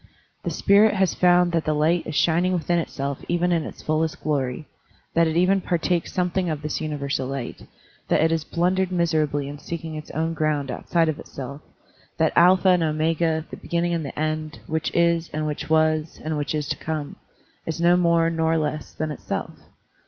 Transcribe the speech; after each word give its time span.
The 0.43 0.49
spirit 0.49 0.95
has 0.95 1.13
found 1.13 1.51
that 1.51 1.63
the 1.65 1.75
light 1.75 2.07
is 2.07 2.15
shining 2.15 2.53
within 2.53 2.79
itself 2.79 3.19
even 3.27 3.51
in 3.51 3.63
its 3.65 3.83
fullest 3.83 4.23
glory, 4.23 4.67
that 5.13 5.27
it 5.27 5.37
even 5.37 5.61
partakes 5.61 6.11
something 6.11 6.49
of 6.49 6.63
this 6.63 6.81
universal 6.81 7.27
light, 7.27 7.67
that 8.07 8.19
it 8.31 8.43
blundered 8.51 8.91
miserably 8.91 9.47
in 9.47 9.59
seeking 9.59 9.93
its 9.93 10.09
own 10.09 10.33
ground 10.33 10.71
outside 10.71 11.07
of 11.07 11.19
itself, 11.19 11.61
that 12.17 12.33
Alpha 12.35 12.69
and 12.69 12.81
Omega, 12.81 13.45
the 13.51 13.57
beginning 13.57 13.93
and 13.93 14.03
the 14.03 14.19
end, 14.19 14.59
which 14.65 14.89
is, 14.95 15.29
and 15.33 15.45
which 15.45 15.69
was, 15.69 16.19
and 16.23 16.35
which 16.35 16.55
is 16.55 16.67
to 16.69 16.75
come,*' 16.77 17.17
is 17.67 17.79
no 17.79 17.95
more 17.95 18.31
nor 18.31 18.57
less 18.57 18.93
than 18.93 19.11
itself. 19.11 19.51